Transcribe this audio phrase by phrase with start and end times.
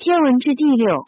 [0.00, 1.06] 天文志第六，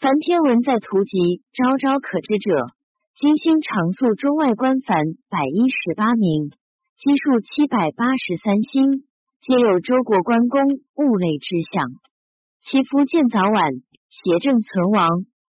[0.00, 2.72] 凡天文在图集，昭昭可知者，
[3.14, 4.96] 金星常宿中外观凡
[5.28, 6.48] 百一十八名，
[6.96, 9.04] 基数七百八十三星，
[9.42, 10.62] 皆有周国关公
[10.96, 11.84] 物类之象。
[12.62, 13.60] 其夫见早晚，
[14.08, 15.06] 邪正存亡，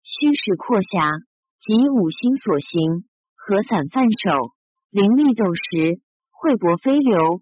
[0.07, 1.11] 虚实阔狭，
[1.59, 3.03] 及五星所行，
[3.35, 4.55] 合散泛首，
[4.91, 5.99] 灵力斗时，
[6.31, 7.41] 惠伯飞流，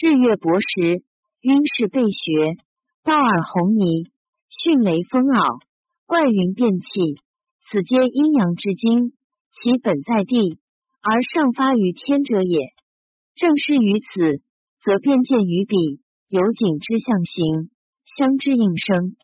[0.00, 1.02] 日月薄时，
[1.40, 2.54] 晕视背穴，
[3.02, 4.06] 道耳红泥，
[4.50, 5.60] 迅雷风袄，
[6.06, 7.20] 怪云变气，
[7.68, 9.12] 此皆阴阳之精，
[9.52, 10.56] 其本在地，
[11.02, 12.72] 而上发于天者也。
[13.36, 14.40] 正是于此，
[14.80, 17.68] 则便见于彼有景之象形，
[18.16, 19.20] 相之应生，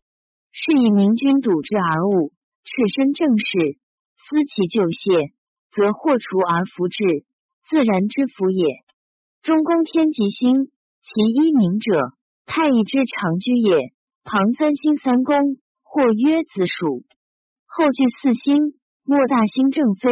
[0.53, 2.29] 是以明君笃之而务，
[2.63, 3.81] 赤身正事，
[4.21, 5.33] 思其就谢，
[5.73, 7.25] 则祸除而福至，
[7.71, 8.85] 自然之福也。
[9.41, 10.67] 中宫天极星，
[11.01, 12.13] 其一名者，
[12.45, 13.94] 太乙之长居也。
[14.25, 15.37] 旁三星三宫，
[15.83, 17.05] 或曰子属；
[17.67, 18.73] 后聚四星，
[19.05, 20.11] 莫大星正飞，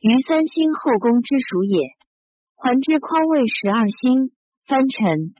[0.00, 1.94] 于三星后宫之属也。
[2.56, 4.32] 环之匡位十二星，
[4.66, 5.34] 藩臣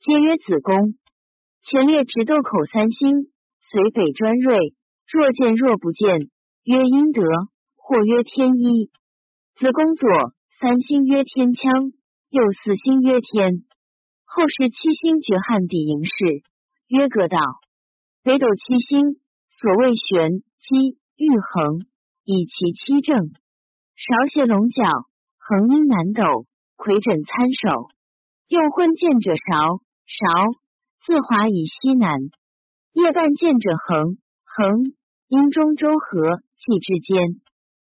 [0.00, 0.98] 皆曰子宫。
[1.62, 4.74] 前列直斗口三星，随北专锐，
[5.10, 6.28] 若见若不见，
[6.62, 7.22] 曰阴德，
[7.76, 8.90] 或曰天一。
[9.56, 10.08] 子宫左
[10.60, 11.72] 三星曰天枪，
[12.28, 13.64] 右四星曰天。
[14.26, 16.44] 后是七星绝汉底营氏。
[16.88, 17.36] 曰阁道，
[18.22, 21.80] 北斗七星，所谓玄机玉衡，
[22.22, 23.32] 以其七正。
[23.96, 24.84] 勺斜龙角，
[25.36, 27.88] 横阴南斗，魁枕参首。
[28.46, 30.26] 用昏见者勺，勺
[31.04, 32.30] 自华以西南；
[32.92, 34.94] 夜半见者横，横
[35.26, 37.40] 阴中周河既之间。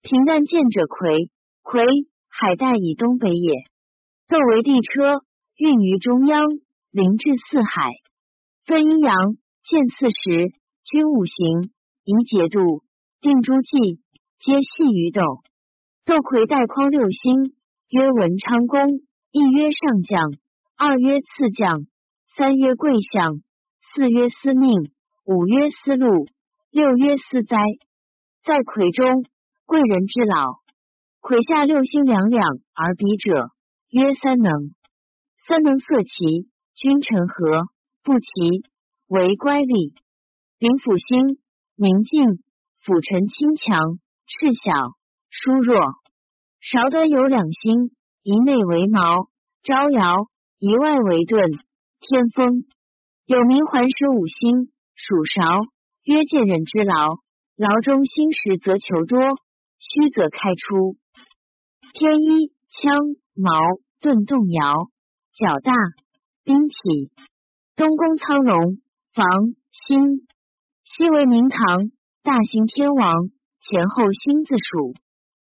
[0.01, 1.31] 平淡见者魁，
[1.61, 1.85] 魁
[2.29, 3.53] 海带以东北也。
[4.29, 5.21] 斗为地车，
[5.59, 6.49] 运于中央，
[6.91, 7.93] 临至四海。
[8.69, 9.15] 分阴阳，
[9.65, 10.53] 见四时，
[10.85, 11.71] 均五行，
[12.05, 12.83] 宜节度，
[13.23, 13.95] 定诸纪，
[14.41, 15.23] 皆系于斗。
[16.05, 17.55] 斗魁带匡六星，
[17.89, 19.01] 曰文昌宫，
[19.33, 20.35] 一曰上将，
[20.77, 21.87] 二曰次将，
[22.37, 23.41] 三曰贵相，
[23.95, 24.91] 四曰司命，
[25.25, 26.27] 五曰司禄，
[26.71, 27.57] 六曰司灾。
[28.45, 29.25] 在魁中，
[29.65, 30.59] 贵人之老。
[31.21, 33.49] 魁下六星两两而比者，
[33.89, 34.53] 曰三能。
[35.47, 37.63] 三能色齐，君臣和。
[38.09, 38.65] 不齐
[39.07, 39.93] 为乖戾，
[40.57, 41.37] 灵府星
[41.77, 42.41] 宁静，
[42.81, 44.97] 辅臣轻强，赤小
[45.29, 45.77] 疏弱。
[46.59, 47.91] 韶端有两星，
[48.23, 49.29] 一内为毛，
[49.63, 50.25] 招摇；
[50.59, 51.53] 一外为盾，
[52.01, 52.65] 天风。
[53.27, 55.45] 有名环十五星，属韶，
[56.05, 57.19] 曰见人之劳。
[57.57, 59.21] 劳中心实则求多，
[59.77, 60.97] 虚则开出。
[61.93, 63.05] 天一枪
[63.35, 63.53] 矛
[64.01, 64.89] 盾动摇，
[65.37, 65.73] 较大
[66.43, 67.13] 兵器。
[67.79, 68.79] 东宫苍龙
[69.15, 69.25] 房
[69.71, 70.27] 星，
[70.83, 71.93] 西为明堂
[72.25, 73.13] 大行天王，
[73.61, 74.95] 前后星字属。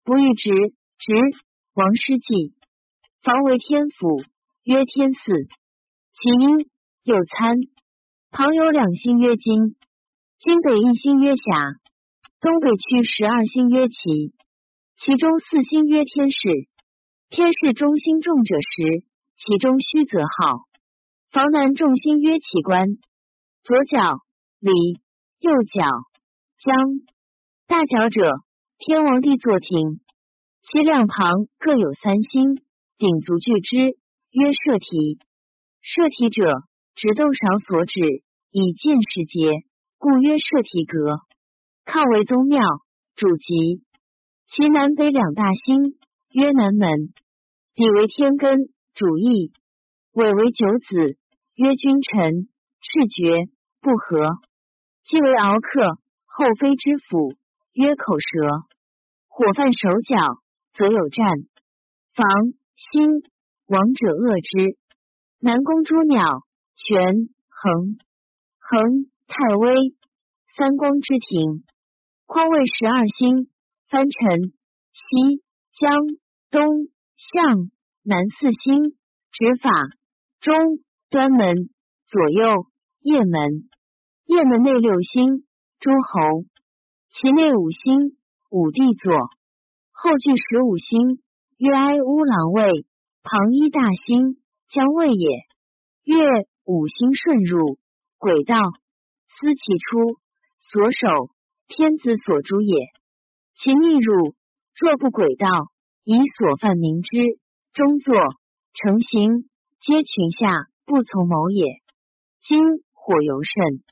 [0.05, 0.51] 不遇直
[0.99, 1.13] 直
[1.75, 2.55] 王师记，
[3.25, 4.23] 房为天府，
[4.63, 5.33] 曰天四。
[6.15, 6.71] 其阴
[7.03, 7.57] 右参，
[8.31, 9.75] 旁有两星曰金，
[10.39, 11.43] 金北一星曰霞，
[12.41, 14.33] 东北区十二星曰奇，
[14.97, 16.39] 其中四星曰天士。
[17.31, 19.03] 天士中心重者时，
[19.35, 20.69] 其中虚则好。
[21.33, 22.89] 房南众星曰奇观，
[23.65, 24.19] 左脚
[24.61, 24.71] 离，
[25.41, 25.83] 右脚
[26.59, 26.77] 江。
[27.67, 28.33] 大角者，
[28.77, 30.03] 天王帝坐庭，
[30.63, 32.57] 其两旁各有三星，
[32.99, 35.21] 鼎足聚之，曰射题。
[35.81, 36.65] 射题者，
[36.97, 37.99] 直斗勺所指，
[38.51, 39.65] 以见世节，
[39.97, 41.21] 故曰射题阁。
[41.87, 42.61] 靠为宗庙，
[43.17, 43.83] 主吉。
[44.49, 45.97] 其南北两大星，
[46.29, 47.15] 曰南门。
[47.75, 48.59] 底为天根，
[48.93, 49.55] 主义。
[50.13, 51.17] 尾为九子。
[51.55, 52.49] 曰君臣，
[52.81, 53.45] 赤绝
[53.83, 54.25] 不和，
[55.05, 57.35] 既为敖客，后妃之府。
[57.75, 58.65] 曰口舌，
[59.29, 60.17] 火犯手脚，
[60.73, 61.27] 则有战。
[62.15, 62.25] 防
[62.77, 63.23] 心
[63.67, 64.79] 王者恶之。
[65.41, 66.23] 南宫诸鸟，
[66.75, 67.99] 权衡
[68.59, 69.75] 衡太微，
[70.57, 71.65] 三光之庭。
[72.25, 73.51] 匡位十二星，
[73.89, 74.53] 藩臣
[74.93, 75.43] 西
[75.79, 76.01] 江
[76.51, 76.67] 东
[77.17, 77.71] 向
[78.03, 78.83] 南四星，
[79.33, 79.71] 执法
[80.41, 80.83] 中。
[81.13, 81.69] 端门
[82.07, 82.65] 左右
[83.01, 83.69] 雁门，
[84.25, 85.45] 雁门内六星
[85.79, 86.47] 诸侯，
[87.11, 88.17] 其内五星
[88.49, 89.13] 五帝座，
[89.91, 91.23] 后具十五星，
[91.59, 92.87] 曰哀乌郎位，
[93.23, 94.39] 旁一大星
[94.71, 95.29] 将位也。
[96.03, 96.17] 月
[96.65, 97.77] 五星顺入
[98.17, 100.19] 轨道，思其出
[100.61, 101.29] 所守
[101.69, 102.87] 天子所诛也。
[103.55, 104.35] 其逆入
[104.81, 105.47] 若不轨道，
[106.05, 107.19] 以所犯明之，
[107.75, 108.15] 中作
[108.73, 110.72] 成形，皆群下。
[110.93, 111.81] 不从谋也。
[112.43, 112.61] 今
[112.93, 113.83] 火尤甚，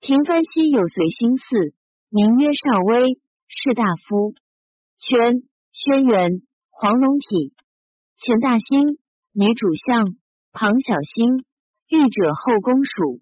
[0.00, 1.74] 平番西有随心寺，
[2.08, 3.04] 名曰少威，
[3.46, 4.34] 士大夫。
[4.98, 7.54] 权轩辕黄龙体，
[8.18, 8.98] 前大星，
[9.30, 10.16] 女主相，
[10.50, 11.44] 旁小星，
[11.86, 13.20] 御者后宫属。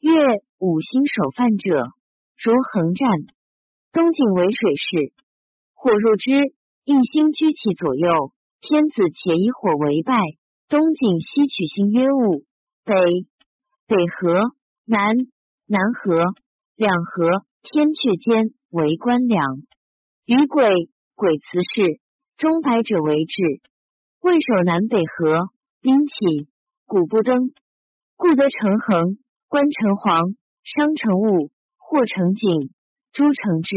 [0.00, 0.12] 月
[0.58, 1.72] 五星首犯者，
[2.36, 3.08] 如横战。
[3.92, 5.14] 东景为水势，
[5.72, 6.52] 火入之，
[6.84, 8.34] 一星居其左右。
[8.60, 10.20] 天子且以火为拜。
[10.68, 12.44] 东景西取星曰戊，
[12.88, 12.94] 北
[13.86, 14.32] 北河，
[14.86, 15.14] 南
[15.66, 16.24] 南河，
[16.74, 17.28] 两河
[17.60, 19.44] 天阙间为官梁。
[20.24, 20.70] 于鬼
[21.14, 22.00] 鬼辞事，
[22.38, 23.60] 中白者为治。
[24.22, 25.50] 魏守南北河，
[25.82, 26.48] 兵起，
[26.86, 27.52] 鼓不登，
[28.16, 29.18] 故得成衡。
[29.48, 30.24] 官成黄，
[30.64, 32.72] 商成物，或成景，
[33.12, 33.76] 朱成志，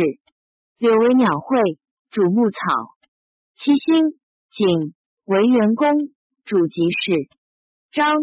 [0.77, 1.59] 柳为鸟会，
[2.11, 2.59] 主牧草。
[3.57, 4.11] 其星
[4.51, 4.93] 景
[5.25, 5.97] 为元公，
[6.45, 7.27] 主吉事。
[7.91, 8.15] 张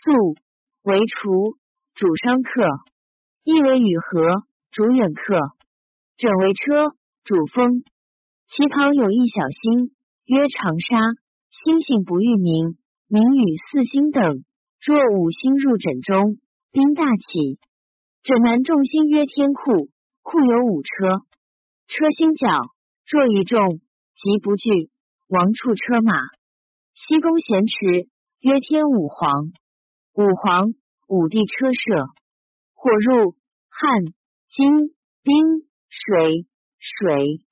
[0.00, 0.36] 宿
[0.82, 1.56] 为除，
[1.94, 2.68] 主商客。
[3.42, 5.40] 亦为雨禾，主远客。
[6.16, 7.82] 枕为车，主风。
[8.46, 9.90] 其旁有一小星，
[10.24, 10.98] 曰长沙。
[11.50, 12.78] 星星不遇名，
[13.08, 14.44] 名与四星等。
[14.80, 16.38] 若五星入枕中。
[16.70, 17.58] 兵大起，
[18.22, 19.88] 枕南众星曰天库，
[20.22, 21.24] 库有五车，
[21.88, 22.46] 车星角
[23.10, 23.80] 若一众，
[24.14, 24.90] 即不惧。
[25.28, 26.12] 王处车马，
[26.94, 28.08] 西宫咸池
[28.40, 29.50] 曰天武皇，
[30.18, 30.74] 五黄
[31.06, 32.06] 五帝车射，
[32.74, 33.36] 火入
[33.68, 34.02] 汉
[34.50, 34.88] 金
[35.22, 35.36] 兵
[35.88, 36.44] 水
[36.80, 37.44] 水，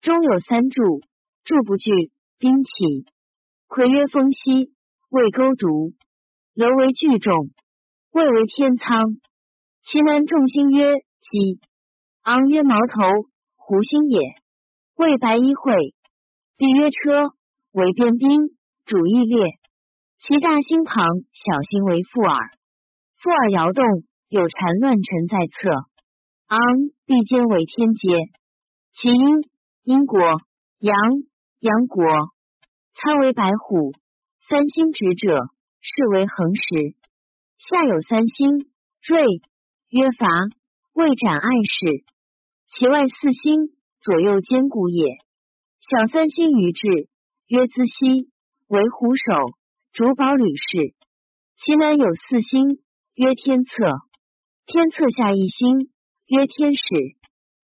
[0.00, 1.00] 中有三柱，
[1.42, 1.90] 柱不惧
[2.38, 3.04] 兵起。
[3.66, 4.72] 魁曰风息，
[5.10, 5.92] 未勾独，
[6.54, 7.50] 楼为聚众。
[8.12, 9.18] 谓为天仓，
[9.82, 11.58] 其南众星曰鸡，
[12.22, 13.02] 昂曰矛头，
[13.56, 14.20] 胡星也。
[14.94, 15.74] 谓白衣会，
[16.58, 17.34] 帝曰车，
[17.72, 19.58] 为边兵，主义列。
[20.26, 21.04] 其大星旁
[21.34, 22.50] 小星为复耳，
[23.20, 23.84] 复耳摇动，
[24.30, 25.68] 有缠乱尘在侧。
[26.46, 26.58] 昂
[27.04, 28.08] 必兼为天阶。
[28.94, 29.44] 其阴
[29.82, 30.18] 阴国
[30.78, 30.96] 阳
[31.58, 32.06] 阳国，
[32.94, 33.92] 参为白虎。
[34.48, 35.36] 三星直者，
[35.82, 36.96] 是为恒石。
[37.58, 38.70] 下有三星，
[39.06, 39.26] 瑞
[39.90, 40.26] 曰伐，
[40.94, 42.02] 未斩碍事。
[42.68, 45.18] 其外四星，左右兼顾也。
[45.80, 46.88] 小三星于至，
[47.46, 48.30] 曰资西，
[48.68, 49.52] 为虎首，
[49.94, 50.92] 主宝吕氏。
[51.56, 52.80] 其南有四星，
[53.14, 53.70] 曰天策。
[54.66, 55.88] 天策下一星，
[56.26, 56.82] 曰天使。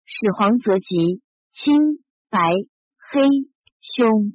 [0.06, 1.22] 始黄则吉，
[1.54, 1.77] 青
[2.31, 2.39] 白
[2.98, 3.22] 黑
[3.80, 4.33] 凶。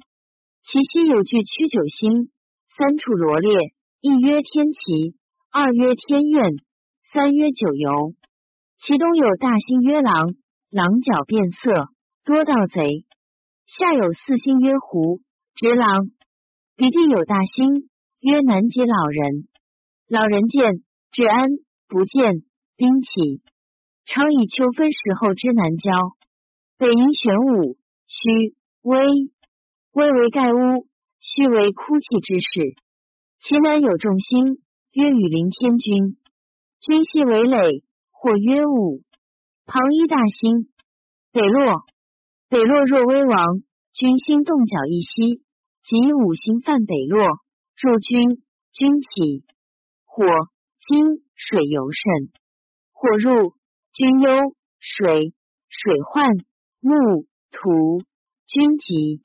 [0.63, 2.31] 其西有巨曲九星，
[2.77, 3.57] 三处罗列，
[3.99, 5.17] 一曰天齐。
[5.51, 6.45] 二曰天苑，
[7.11, 8.13] 三曰九游。
[8.79, 10.29] 其东有大星曰狼，
[10.69, 11.89] 狼角变色，
[12.23, 13.03] 多盗贼。
[13.67, 15.19] 下有四星曰狐，
[15.55, 16.05] 直狼。
[16.81, 17.91] 彼地有大星
[18.21, 19.47] 曰南极老人，
[20.07, 20.81] 老人见
[21.11, 21.49] 治安，
[21.87, 22.41] 不见
[22.75, 23.43] 兵起。
[24.05, 25.91] 常以秋分时候之南郊。
[26.79, 28.97] 北营玄武，虚微
[29.91, 30.87] 微为盖屋，
[31.19, 32.73] 虚为哭泣之势。
[33.41, 34.57] 其南有众星。
[34.93, 36.17] 曰雨林天君，
[36.79, 39.03] 君系为垒，或曰武。
[39.67, 40.67] 旁一大星，
[41.31, 41.83] 北落，
[42.49, 43.61] 北落若威王，
[43.93, 45.43] 君心动角一息，
[45.91, 47.19] 即五星犯北落，
[47.75, 48.41] 入君，
[48.71, 49.43] 君起。
[50.05, 50.23] 火
[50.87, 51.03] 金
[51.35, 52.31] 水尤甚，
[52.93, 53.55] 火入
[53.91, 54.29] 君忧，
[54.79, 55.33] 水
[55.67, 56.29] 水患
[56.79, 58.05] 木土
[58.47, 59.21] 君吉。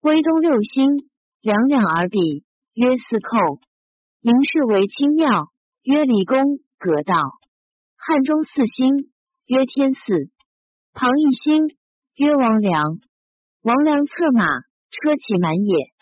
[0.00, 1.08] 威东六星，
[1.42, 3.60] 两两而比，曰四寇。
[4.20, 5.52] 营室为清庙，
[5.84, 6.42] 曰离宫
[6.80, 7.14] 阁道。
[7.94, 9.12] 汉中四星，
[9.46, 10.00] 曰天祀。
[10.92, 11.68] 旁一星，
[12.16, 12.98] 曰王良。
[13.62, 14.44] 王良策马，
[14.90, 15.92] 车骑满也。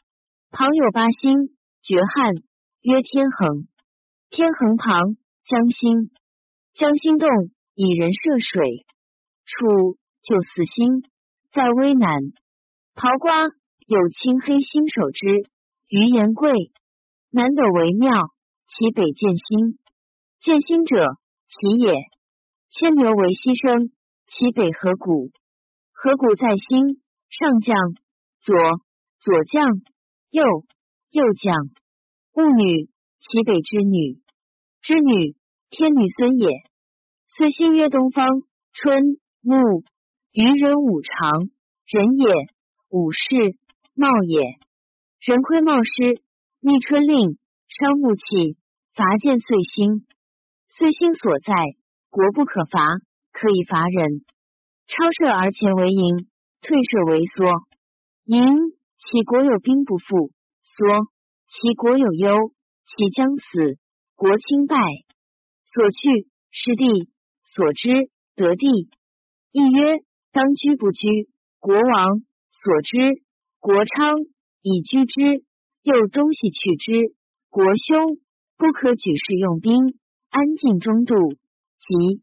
[0.50, 2.34] 旁有八星，绝汉，
[2.80, 3.68] 曰天恒。
[4.30, 6.10] 天恒旁江星，
[6.74, 7.28] 江星动，
[7.74, 8.86] 以人涉水。
[9.44, 11.02] 楚就四星，
[11.52, 12.10] 在危南。
[12.94, 13.42] 刨瓜
[13.86, 15.26] 有青黑星守之，
[15.88, 16.50] 余言贵。
[17.30, 18.10] 南斗为庙，
[18.66, 19.78] 其北见星。
[20.40, 21.92] 见星者，其也。
[22.70, 23.90] 牵牛为牺牲，
[24.26, 25.30] 其北河谷。
[25.92, 27.76] 河谷在星，上将
[28.40, 28.54] 左
[29.20, 29.82] 左将
[30.30, 30.42] 右
[31.10, 31.54] 右将。
[32.32, 34.20] 戊女，其北之女。
[34.82, 35.36] 之女，
[35.70, 36.62] 天女孙也。
[37.26, 38.26] 岁星曰东方，
[38.72, 39.02] 春
[39.40, 39.56] 木，
[40.32, 41.50] 愚人五常，
[41.86, 42.34] 人也。
[42.90, 43.56] 五事
[43.94, 44.58] 茂也。
[45.20, 46.22] 人亏茂失。
[46.60, 48.56] 逆春令，伤木气，
[48.94, 50.06] 伐见岁星。
[50.68, 51.54] 岁星所在，
[52.10, 52.80] 国不可伐，
[53.32, 54.24] 可以伐人。
[54.86, 56.28] 超射而前为营，
[56.60, 57.46] 退射为缩。
[58.24, 58.42] 营，
[58.98, 60.30] 其国有兵不复；
[60.62, 61.06] 说，
[61.48, 62.52] 其国有忧，
[62.84, 63.78] 其将死，
[64.16, 64.76] 国清败。
[65.66, 67.08] 所去，失地；
[67.44, 68.90] 所知得地。
[69.52, 69.98] 亦曰
[70.32, 71.28] 当居不居，
[71.60, 73.22] 国王所知
[73.60, 74.18] 国昌
[74.62, 75.44] 以居之，
[75.82, 77.14] 又东西去之，
[77.50, 78.18] 国凶
[78.56, 79.74] 不可举事用兵，
[80.30, 81.14] 安静中度，
[81.78, 82.20] 即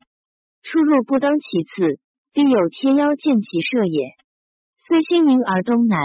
[0.61, 1.99] 出入不当其次，
[2.33, 4.15] 必有天妖见其射也。
[4.77, 5.97] 虽星盈而东南，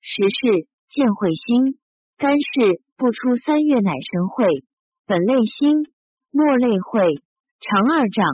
[0.00, 1.78] 时是见彗星，
[2.16, 4.64] 干事不出三月乃生彗，
[5.06, 5.84] 本类星，
[6.32, 7.20] 末类彗，
[7.60, 8.24] 长二丈。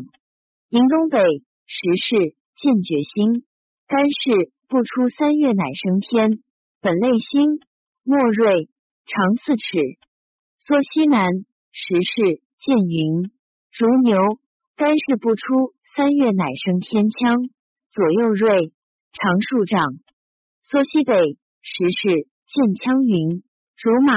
[0.70, 1.18] 迎东北
[1.66, 3.44] 时是见决星，
[3.86, 6.42] 干事不出三月乃生天，
[6.80, 7.60] 本类星，
[8.04, 8.68] 末锐，
[9.06, 9.98] 长四尺。
[10.58, 11.22] 缩西南
[11.72, 13.30] 时是见云，
[13.74, 14.18] 如牛，
[14.76, 17.42] 干事不出三月乃生天枪，
[17.90, 18.72] 左右锐。
[19.18, 19.80] 长数丈，
[20.62, 23.42] 缩西北时事见枪云，
[23.82, 24.14] 如马，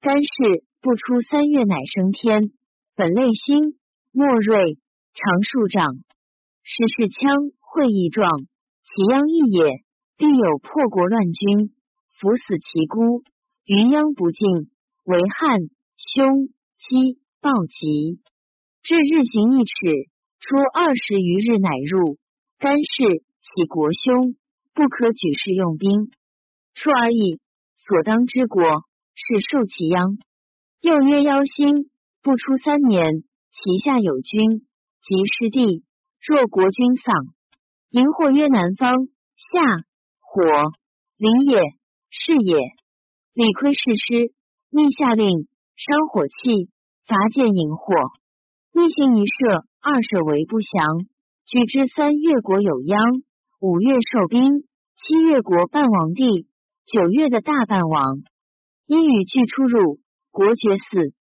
[0.00, 2.52] 干事不出三月乃升天，
[2.94, 3.74] 本类星，
[4.12, 4.78] 莫锐，
[5.12, 5.96] 长数丈，
[6.62, 8.30] 时事枪会异状，
[8.84, 9.82] 其殃异也，
[10.16, 11.74] 必有破国乱军，
[12.20, 13.24] 伏死其孤，
[13.64, 14.70] 余殃不尽，
[15.04, 15.58] 为汉
[15.98, 16.46] 凶
[16.78, 18.20] 饥暴疾，
[18.84, 22.16] 至日行一尺，出二十余日乃入，
[22.60, 23.24] 干事。
[23.54, 24.34] 起国凶，
[24.74, 26.10] 不可举事用兵。
[26.76, 27.40] 出而已，
[27.76, 28.62] 所当之国
[29.14, 30.18] 是受其殃。
[30.82, 31.88] 又曰：妖星
[32.22, 34.60] 不出三年，其下有君，
[35.00, 35.84] 即失地。
[36.20, 37.14] 若国君丧，
[37.88, 39.84] 荧惑曰：南方夏
[40.20, 40.42] 火
[41.16, 41.58] 临也，
[42.10, 42.58] 是也。
[43.32, 44.32] 理亏是失，
[44.70, 46.68] 逆下令伤火器，
[47.06, 48.12] 伐见荧惑。
[48.72, 51.06] 逆行一射，二射为不祥。
[51.46, 53.22] 举之三越国有殃。
[53.60, 54.60] 五月受兵，
[54.96, 56.46] 七月国半亡地，
[56.86, 58.22] 九月的大半王，
[58.86, 59.98] 因与俱出入，
[60.30, 61.14] 国绝嗣。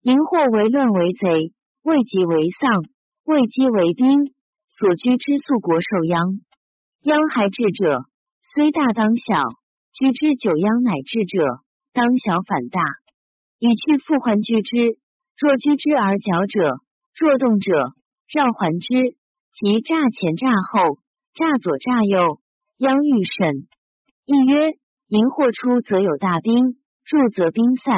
[0.00, 1.52] 荧惑为乱为贼，
[1.82, 2.80] 未及为丧，
[3.24, 4.32] 未积为兵，
[4.72, 6.40] 所居之宿国受殃。
[7.02, 8.08] 殃还至者，
[8.40, 9.52] 虽大当小；
[9.92, 11.60] 居之久殃乃至者，
[11.92, 12.80] 当小反大。
[13.58, 14.96] 以去复还居之，
[15.36, 16.80] 若居之而矫者，
[17.20, 17.92] 若动者，
[18.32, 18.88] 绕还之，
[19.60, 20.96] 即诈前诈后。
[21.34, 22.40] 诈左诈右，
[22.78, 23.68] 殃愈甚。
[24.24, 24.72] 亦曰：
[25.12, 27.92] 荧惑出则有大兵，入则兵散。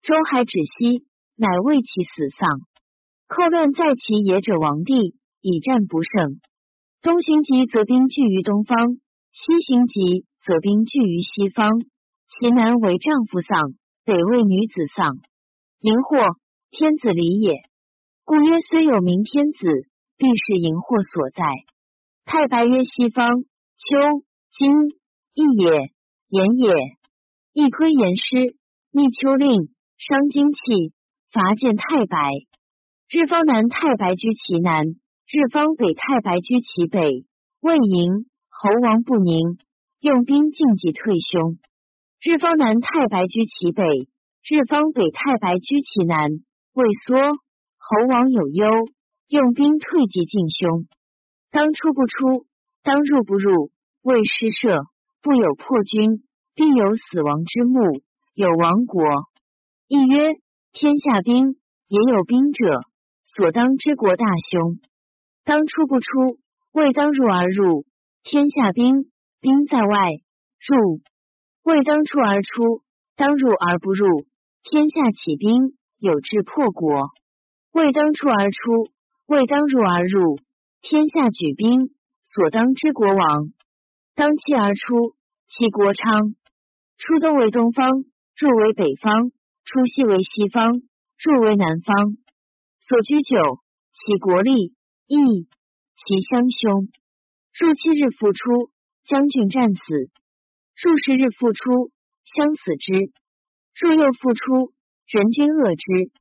[0.00, 1.04] 周海止息，
[1.36, 2.64] 乃为其死丧。
[3.28, 6.40] 寇乱在其野者，王帝以战不胜。
[7.02, 8.96] 东行急则兵聚于东方，
[9.36, 11.68] 西行急则兵聚于西方。
[12.32, 13.74] 其南为丈夫丧，
[14.06, 15.20] 北为女子丧。
[15.80, 16.24] 荧惑
[16.70, 17.52] 天子离也，
[18.24, 19.68] 故曰：虽有明天子，
[20.16, 21.44] 必是荧惑所在。
[22.24, 24.24] 太白曰：西方秋
[24.56, 24.88] 金
[25.34, 25.92] 义也，
[26.30, 26.72] 言也。
[27.52, 28.56] 一窥言师，
[28.92, 30.94] 逆秋令，伤精气，
[31.32, 32.30] 伐见太白。
[33.10, 37.26] 日方南太白居其南，日方北太白居其北。
[37.60, 39.58] 魏营侯王不宁，
[39.98, 41.58] 用兵进击退凶。
[42.22, 43.82] 日方南太白居其北，
[44.48, 46.30] 日方北太白居其南。
[46.72, 48.68] 魏缩侯王有忧，
[49.26, 50.86] 用兵退击进凶。
[51.50, 52.46] 当出不出，
[52.84, 53.72] 当入不入，
[54.02, 54.84] 未施设，
[55.22, 56.22] 不有破军，
[56.54, 58.00] 必有死亡之幕，
[58.34, 59.04] 有亡国。
[59.86, 60.32] 亦曰：
[60.72, 61.56] 天下兵
[61.88, 62.80] 也有兵者，
[63.24, 64.78] 所当之国大凶。
[65.44, 66.38] 当出不出，
[66.72, 67.84] 未当入而入，
[68.22, 69.10] 天下兵
[69.40, 70.12] 兵在外，
[70.66, 71.00] 入
[71.64, 72.82] 未当出而出，
[73.14, 74.24] 当入而不入，
[74.62, 77.10] 天下起兵有志破国。
[77.72, 78.90] 未当出而出，
[79.26, 80.38] 未当入而入。
[80.80, 81.90] 天下举兵，
[82.22, 83.52] 所当之国王，
[84.20, 85.16] 当期而出，
[85.48, 86.34] 其国昌。
[86.98, 87.88] 出东为东方，
[88.36, 89.30] 入为北方；
[89.64, 90.74] 出西为西方，
[91.24, 92.18] 入为南方。
[92.82, 93.40] 所居久，
[93.94, 94.74] 其国利
[95.06, 95.48] 益，
[95.96, 96.90] 其相凶。
[97.58, 98.70] 入七日复出，
[99.06, 99.80] 将军战死；
[100.76, 101.90] 入十日复出，
[102.26, 103.08] 相死之；
[103.80, 104.74] 入又复出，
[105.08, 106.12] 人君恶之。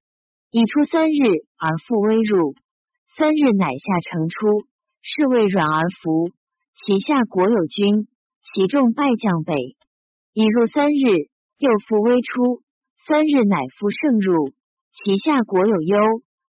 [0.51, 1.19] 以出三日
[1.57, 2.55] 而复微入。
[3.17, 4.63] 三日乃下城出，
[5.01, 6.31] 是谓软而服。
[6.85, 8.07] 其下国有军，
[8.41, 9.53] 其众败将北。
[10.33, 12.61] 已入三日，又复微出。
[13.05, 14.53] 三日乃复胜入，
[14.93, 15.99] 其下国有忧。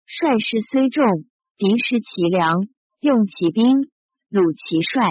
[0.06, 1.04] 帅师虽众，
[1.58, 2.68] 敌失其粮，
[3.00, 3.90] 用其兵，
[4.30, 5.02] 虏其帅。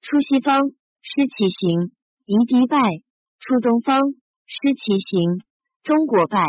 [0.00, 0.70] 出西方，
[1.02, 1.92] 失其行，
[2.24, 2.78] 夷敌败。
[3.40, 4.00] 出东方，
[4.46, 5.42] 失其行，
[5.82, 6.42] 中国败。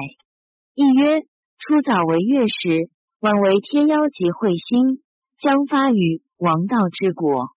[0.73, 1.21] 亦曰：
[1.57, 2.89] 出早为月食。
[3.19, 5.03] 晚为天妖及彗星，
[5.39, 7.49] 将发于王道之国。